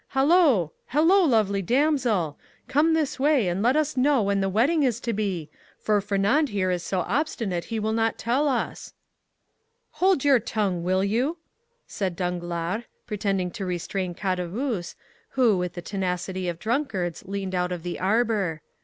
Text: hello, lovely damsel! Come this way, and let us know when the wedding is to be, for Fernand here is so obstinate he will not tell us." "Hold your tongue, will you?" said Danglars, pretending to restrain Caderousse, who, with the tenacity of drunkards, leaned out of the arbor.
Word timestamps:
hello, 0.17 0.71
lovely 0.95 1.61
damsel! 1.61 2.35
Come 2.67 2.95
this 2.95 3.19
way, 3.19 3.47
and 3.47 3.61
let 3.61 3.75
us 3.75 3.95
know 3.95 4.23
when 4.23 4.41
the 4.41 4.49
wedding 4.49 4.81
is 4.81 4.99
to 5.01 5.13
be, 5.13 5.47
for 5.77 6.01
Fernand 6.01 6.49
here 6.49 6.71
is 6.71 6.81
so 6.81 7.01
obstinate 7.01 7.65
he 7.65 7.77
will 7.79 7.93
not 7.93 8.17
tell 8.17 8.47
us." 8.49 8.95
"Hold 10.01 10.25
your 10.25 10.39
tongue, 10.39 10.81
will 10.81 11.03
you?" 11.03 11.37
said 11.85 12.15
Danglars, 12.15 12.85
pretending 13.05 13.51
to 13.51 13.63
restrain 13.63 14.15
Caderousse, 14.15 14.95
who, 15.37 15.55
with 15.55 15.73
the 15.73 15.83
tenacity 15.83 16.49
of 16.49 16.57
drunkards, 16.57 17.23
leaned 17.27 17.53
out 17.53 17.71
of 17.71 17.83
the 17.83 17.99
arbor. 17.99 18.63